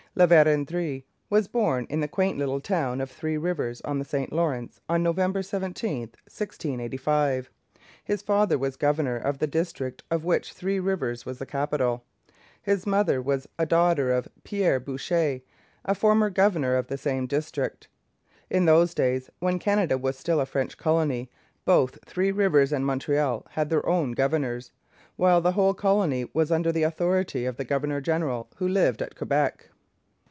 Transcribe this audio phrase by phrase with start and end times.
[0.13, 4.33] La Vérendrye was born in the quaint little town of Three Rivers, on the St
[4.33, 7.49] Lawrence, on November 17, 1685.
[8.03, 12.03] His father was governor of the district of which Three Rivers was the capital;
[12.61, 15.39] his mother was a daughter of Pierre Boucher,
[15.85, 17.87] a former governor of the same district.
[18.49, 21.31] In those days, when Canada was still a French colony,
[21.63, 24.73] both Three Rivers and Montreal had their own governors,
[25.15, 29.15] while the whole colony was under the authority of the governor general, who lived at
[29.15, 29.69] Quebec.